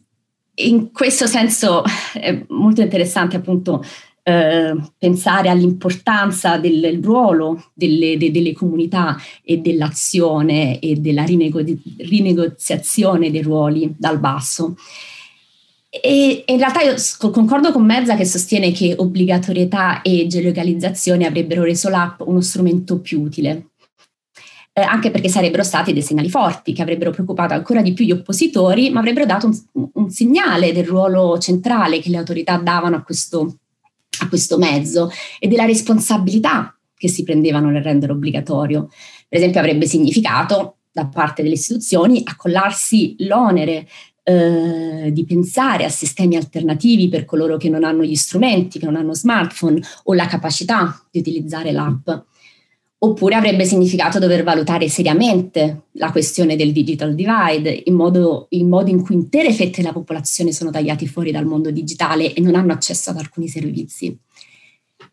in 0.54 0.92
questo 0.92 1.26
senso 1.26 1.82
è 2.14 2.40
molto 2.48 2.80
interessante 2.80 3.36
appunto 3.36 3.84
eh, 4.22 4.76
pensare 4.96 5.48
all'importanza 5.48 6.56
del 6.58 7.00
ruolo 7.02 7.70
delle, 7.74 8.16
de, 8.16 8.30
delle, 8.30 8.52
comunità 8.52 9.16
e 9.42 9.58
dell'azione 9.58 10.78
e 10.78 10.96
della 10.96 11.24
rinego- 11.24 11.64
rinegoziazione 11.98 13.32
dei 13.32 13.42
ruoli 13.42 13.94
dal 13.98 14.20
basso. 14.20 14.76
E, 15.90 16.45
in 16.47 16.59
realtà 16.59 16.83
io 16.83 16.95
concordo 17.30 17.73
con 17.73 17.85
Mezza 17.85 18.14
che 18.14 18.26
sostiene 18.26 18.73
che 18.73 18.95
obbligatorietà 18.97 20.02
e 20.02 20.26
geolocalizzazione 20.26 21.26
avrebbero 21.26 21.62
reso 21.62 21.88
l'app 21.88 22.21
uno 22.21 22.42
strumento 22.42 23.00
più 23.00 23.23
utile, 23.23 23.71
eh, 24.75 24.83
anche 24.83 25.11
perché 25.11 25.30
sarebbero 25.30 25.62
stati 25.62 25.95
dei 25.95 26.02
segnali 26.02 26.28
forti 26.28 26.75
che 26.75 26.83
avrebbero 26.83 27.11
preoccupato 27.11 27.54
ancora 27.54 27.80
di 27.80 27.95
più 27.95 28.04
gli 28.04 28.12
oppositori, 28.12 28.90
ma 28.90 29.00
avrebbero 29.00 29.25
dato 29.25 29.47
un, 29.47 29.88
un 29.95 30.11
segnale 30.11 30.73
del 30.73 30.85
ruolo 30.87 31.38
centrale 31.38 32.00
che 32.00 32.11
le 32.11 32.18
autorità 32.18 32.59
davano 32.59 32.97
a 32.97 33.02
questo, 33.02 33.57
a 34.21 34.28
questo 34.28 34.59
mezzo 34.59 35.11
e 35.38 35.49
della 35.49 35.64
responsabilità 35.64 36.76
che 36.95 37.09
si 37.09 37.23
prendevano 37.23 37.71
nel 37.71 37.83
rendere 37.83 38.12
obbligatorio. 38.12 38.90
Per 39.26 39.38
esempio 39.38 39.61
avrebbe 39.61 39.87
significato 39.87 40.76
da 40.99 41.07
parte 41.07 41.42
delle 41.42 41.54
istituzioni 41.54 42.23
accollarsi 42.25 43.14
l'onere 43.18 43.87
eh, 44.28 45.11
di 45.11 45.25
pensare 45.25 45.87
a 45.87 45.88
sistemi 45.88 46.37
alternativi 46.37 47.08
per 47.08 47.25
coloro 47.25 47.56
che 47.56 47.70
non 47.70 47.82
hanno 47.82 48.04
gli 48.04 48.14
strumenti, 48.14 48.78
che 48.78 48.85
non 48.85 48.97
hanno 48.97 49.14
smartphone 49.14 49.80
o 50.04 50.12
la 50.12 50.26
capacità 50.26 51.02
di 51.11 51.20
utilizzare 51.20 51.73
l'app. 51.73 52.11
Oppure 53.00 53.37
avrebbe 53.37 53.64
significato 53.64 54.18
dover 54.18 54.42
valutare 54.42 54.88
seriamente 54.88 55.85
la 55.92 56.11
questione 56.11 56.56
del 56.56 56.73
digital 56.73 57.14
divide, 57.14 57.82
il 57.87 57.92
modo, 57.94 58.49
il 58.50 58.66
modo 58.66 58.90
in 58.90 59.02
cui 59.02 59.14
intere 59.14 59.52
fette 59.52 59.81
della 59.81 59.94
popolazione 59.94 60.52
sono 60.52 60.70
tagliati 60.70 61.07
fuori 61.07 61.31
dal 61.31 61.46
mondo 61.46 61.70
digitale 61.70 62.35
e 62.35 62.40
non 62.42 62.55
hanno 62.55 62.72
accesso 62.72 63.09
ad 63.09 63.16
alcuni 63.16 63.48
servizi. 63.48 64.14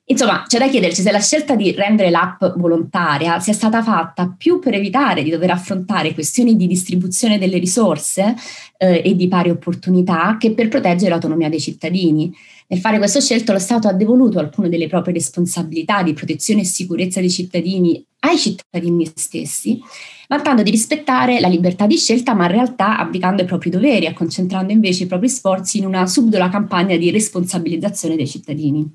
Insomma, 0.08 0.44
c'è 0.46 0.60
da 0.60 0.70
chiederci 0.70 1.02
se 1.02 1.12
la 1.12 1.20
scelta 1.20 1.56
di 1.56 1.72
rendere 1.72 2.12
l'app 2.12 2.44
volontaria 2.58 3.40
sia 3.40 3.54
stata 3.54 3.82
fatta 3.82 4.32
più 4.38 4.60
per 4.60 4.76
evitare 4.76 5.24
di 5.24 5.32
dover 5.32 5.50
affrontare 5.50 6.14
questioni 6.14 6.56
di 6.56 6.68
distribuzione 6.68 7.40
delle 7.40 7.58
risorse 7.58 8.36
eh, 8.78 9.02
e 9.04 9.16
di 9.16 9.28
pari 9.28 9.50
opportunità 9.50 10.38
che 10.40 10.54
per 10.54 10.68
proteggere 10.68 11.10
l'autonomia 11.10 11.50
dei 11.50 11.60
cittadini. 11.60 12.32
Nel 12.68 12.80
fare 12.80 13.00
questa 13.00 13.20
scelta 13.20 13.52
lo 13.52 13.58
Stato 13.58 13.88
ha 13.88 13.94
devoluto 13.94 14.38
alcune 14.38 14.70
delle 14.70 14.88
proprie 14.88 15.16
responsabilità 15.16 16.04
di 16.04 16.14
protezione 16.14 16.62
e 16.62 16.66
sicurezza 16.66 17.20
dei 17.20 17.32
cittadini 17.32 18.06
ai 18.20 18.38
cittadini 18.38 19.12
stessi, 19.16 19.82
vantando 20.28 20.62
di 20.62 20.70
rispettare 20.70 21.40
la 21.40 21.48
libertà 21.48 21.88
di 21.88 21.98
scelta, 21.98 22.36
ma 22.36 22.46
in 22.46 22.52
realtà 22.52 23.00
abdicando 23.00 23.42
ai 23.42 23.48
propri 23.48 23.72
doveri, 23.72 24.06
acconcentrando 24.06 24.72
invece 24.72 25.06
i 25.06 25.08
propri 25.08 25.30
sforzi 25.30 25.80
in 25.80 25.88
una 25.88 26.06
subdola 26.06 26.50
campagna 26.50 26.96
di 26.96 27.10
responsabilizzazione 27.10 28.16
dei 28.16 28.28
cittadini. 28.28 28.88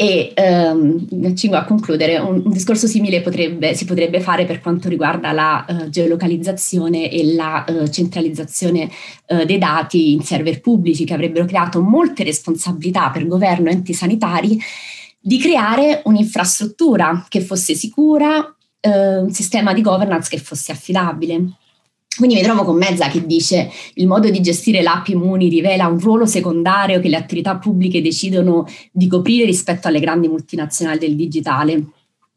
E 0.00 0.30
ehm, 0.32 1.34
cingo 1.34 1.56
a 1.56 1.64
concludere, 1.64 2.18
un, 2.18 2.40
un 2.44 2.52
discorso 2.52 2.86
simile 2.86 3.20
potrebbe, 3.20 3.74
si 3.74 3.84
potrebbe 3.84 4.20
fare 4.20 4.44
per 4.44 4.60
quanto 4.60 4.88
riguarda 4.88 5.32
la 5.32 5.66
uh, 5.68 5.88
geolocalizzazione 5.88 7.10
e 7.10 7.34
la 7.34 7.64
uh, 7.66 7.88
centralizzazione 7.88 8.88
uh, 9.26 9.44
dei 9.44 9.58
dati 9.58 10.12
in 10.12 10.22
server 10.22 10.60
pubblici 10.60 11.04
che 11.04 11.14
avrebbero 11.14 11.46
creato 11.46 11.82
molte 11.82 12.22
responsabilità 12.22 13.10
per 13.10 13.26
governo 13.26 13.70
e 13.70 13.72
enti 13.72 13.92
sanitari 13.92 14.56
di 15.18 15.36
creare 15.36 16.02
un'infrastruttura 16.04 17.26
che 17.28 17.40
fosse 17.40 17.74
sicura, 17.74 18.54
un 18.80 19.32
sistema 19.32 19.74
di 19.74 19.82
governance 19.82 20.30
che 20.30 20.38
fosse 20.38 20.70
affidabile. 20.70 21.54
Quindi 22.18 22.34
mi 22.34 22.42
trovo 22.42 22.64
con 22.64 22.76
Mezza 22.76 23.06
che 23.06 23.24
dice 23.24 23.70
il 23.94 24.08
modo 24.08 24.28
di 24.28 24.40
gestire 24.40 24.82
l'app 24.82 25.06
Immuni 25.06 25.48
rivela 25.48 25.86
un 25.86 26.00
ruolo 26.00 26.26
secondario 26.26 26.98
che 26.98 27.08
le 27.08 27.16
attività 27.16 27.56
pubbliche 27.58 28.02
decidono 28.02 28.66
di 28.90 29.06
coprire 29.06 29.44
rispetto 29.44 29.86
alle 29.86 30.00
grandi 30.00 30.26
multinazionali 30.26 30.98
del 30.98 31.14
digitale 31.14 31.84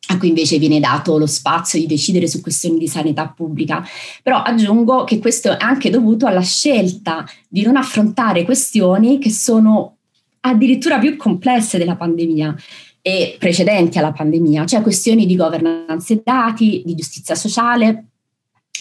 a 0.08 0.18
cui 0.18 0.28
invece 0.28 0.60
viene 0.60 0.80
dato 0.80 1.18
lo 1.18 1.26
spazio 1.26 1.80
di 1.80 1.88
decidere 1.88 2.28
su 2.28 2.42
questioni 2.42 2.78
di 2.78 2.88
sanità 2.88 3.28
pubblica. 3.36 3.84
Però 4.22 4.42
aggiungo 4.42 5.04
che 5.04 5.18
questo 5.18 5.52
è 5.52 5.58
anche 5.60 5.90
dovuto 5.90 6.28
alla 6.28 6.42
scelta 6.42 7.26
di 7.48 7.64
non 7.64 7.76
affrontare 7.76 8.44
questioni 8.44 9.18
che 9.18 9.32
sono 9.32 9.98
addirittura 10.42 11.00
più 11.00 11.16
complesse 11.18 11.80
della 11.80 11.96
pandemia 11.96 12.56
e 13.02 13.36
precedenti 13.40 13.98
alla 13.98 14.12
pandemia, 14.12 14.66
cioè 14.66 14.82
questioni 14.82 15.26
di 15.26 15.36
governance 15.36 16.14
dei 16.14 16.22
dati, 16.24 16.84
di 16.86 16.94
giustizia 16.94 17.34
sociale, 17.34 18.11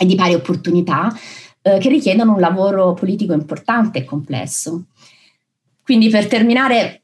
e 0.00 0.06
di 0.06 0.14
pari 0.14 0.32
opportunità 0.32 1.14
eh, 1.60 1.76
che 1.76 1.90
richiedono 1.90 2.32
un 2.32 2.40
lavoro 2.40 2.94
politico 2.94 3.34
importante 3.34 3.98
e 3.98 4.04
complesso. 4.06 4.84
Quindi 5.82 6.08
per 6.08 6.26
terminare, 6.26 7.02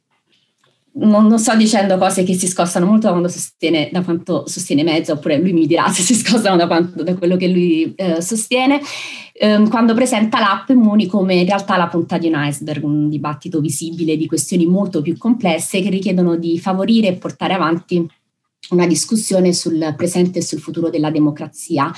non, 0.94 1.26
non, 1.26 1.38
sto 1.38 1.54
dicendo 1.54 1.98
cose 1.98 2.22
che 2.22 2.32
si 2.32 2.46
scostano 2.46 2.86
molto 2.86 3.12
da, 3.12 3.28
sostiene, 3.28 3.90
da 3.92 4.00
quanto 4.00 4.46
sostiene 4.46 4.82
Mezzo, 4.82 5.12
oppure 5.12 5.38
lui 5.38 5.52
mi 5.52 5.66
dirà 5.66 5.88
se 5.92 6.00
si 6.00 6.14
scostano 6.14 6.56
da, 6.56 6.66
quanto, 6.66 7.02
da 7.02 7.14
quello 7.16 7.36
che 7.36 7.48
lui 7.48 7.92
eh, 7.96 8.22
sostiene, 8.22 8.80
eh, 9.34 9.62
quando 9.68 9.92
presenta 9.92 10.38
l'app 10.38 10.70
Muni 10.70 11.06
come 11.06 11.34
in 11.34 11.44
realtà 11.44 11.76
la 11.76 11.88
punta 11.88 12.16
di 12.16 12.28
un 12.28 12.34
iceberg, 12.36 12.82
un 12.82 13.10
dibattito 13.10 13.60
visibile 13.60 14.16
di 14.16 14.26
questioni 14.26 14.64
molto 14.64 15.02
più 15.02 15.18
complesse 15.18 15.82
che 15.82 15.90
richiedono 15.90 16.36
di 16.36 16.58
favorire 16.58 17.08
e 17.08 17.12
portare 17.16 17.52
avanti 17.52 18.08
una 18.70 18.86
discussione 18.86 19.52
sul 19.52 19.92
presente 19.96 20.38
e 20.38 20.42
sul 20.42 20.60
futuro 20.60 20.88
della 20.88 21.10
democrazia 21.10 21.92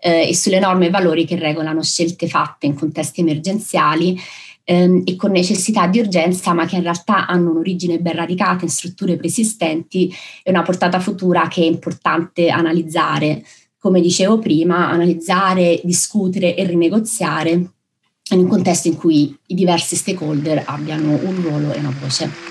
eh, 0.00 0.28
e 0.28 0.34
sulle 0.34 0.58
norme 0.58 0.86
e 0.86 0.90
valori 0.90 1.24
che 1.24 1.36
regolano 1.36 1.82
scelte 1.82 2.28
fatte 2.28 2.66
in 2.66 2.74
contesti 2.74 3.20
emergenziali 3.20 4.18
ehm, 4.64 5.02
e 5.04 5.16
con 5.16 5.30
necessità 5.30 5.86
di 5.86 5.98
urgenza, 5.98 6.52
ma 6.52 6.66
che 6.66 6.76
in 6.76 6.82
realtà 6.82 7.26
hanno 7.26 7.50
un'origine 7.50 7.98
ben 7.98 8.14
radicata 8.14 8.64
in 8.64 8.70
strutture 8.70 9.16
preesistenti 9.16 10.12
e 10.42 10.50
una 10.50 10.62
portata 10.62 11.00
futura 11.00 11.48
che 11.48 11.62
è 11.62 11.66
importante 11.66 12.50
analizzare. 12.50 13.44
Come 13.78 14.00
dicevo 14.00 14.38
prima, 14.38 14.88
analizzare, 14.90 15.80
discutere 15.84 16.56
e 16.56 16.64
rinegoziare 16.64 17.50
in 18.30 18.40
un 18.40 18.48
contesto 18.48 18.88
in 18.88 18.96
cui 18.96 19.34
i 19.46 19.54
diversi 19.54 19.96
stakeholder 19.96 20.64
abbiano 20.66 21.18
un 21.22 21.40
ruolo 21.42 21.72
e 21.72 21.78
una 21.78 21.94
voce. 22.00 22.47